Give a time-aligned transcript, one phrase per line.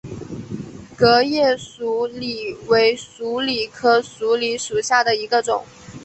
[0.97, 5.63] 革叶鼠李为鼠李科鼠李属下的一个种。